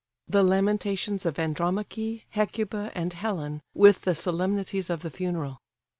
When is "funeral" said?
5.11-5.59